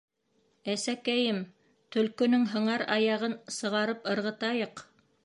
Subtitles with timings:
[0.73, 1.41] —Әсәкәйем,
[1.95, 4.83] төлкөнөң һыңар аяғын сығарып ырғытайыҡ.